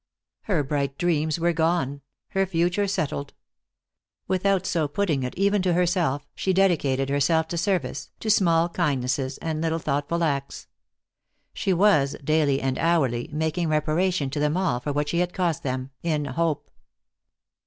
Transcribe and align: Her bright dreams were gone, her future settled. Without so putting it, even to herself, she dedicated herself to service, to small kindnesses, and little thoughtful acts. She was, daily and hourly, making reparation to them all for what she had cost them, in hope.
Her 0.45 0.63
bright 0.63 0.97
dreams 0.97 1.37
were 1.39 1.53
gone, 1.53 2.01
her 2.29 2.47
future 2.47 2.87
settled. 2.87 3.35
Without 4.27 4.65
so 4.65 4.87
putting 4.87 5.21
it, 5.21 5.35
even 5.37 5.61
to 5.61 5.73
herself, 5.73 6.25
she 6.33 6.53
dedicated 6.53 7.07
herself 7.09 7.47
to 7.49 7.57
service, 7.59 8.09
to 8.19 8.31
small 8.31 8.67
kindnesses, 8.67 9.37
and 9.43 9.61
little 9.61 9.77
thoughtful 9.77 10.23
acts. 10.23 10.65
She 11.53 11.71
was, 11.71 12.15
daily 12.23 12.59
and 12.61 12.79
hourly, 12.79 13.29
making 13.31 13.69
reparation 13.69 14.31
to 14.31 14.39
them 14.39 14.57
all 14.57 14.79
for 14.79 14.91
what 14.91 15.07
she 15.07 15.19
had 15.19 15.35
cost 15.35 15.61
them, 15.61 15.91
in 16.01 16.25
hope. 16.25 16.71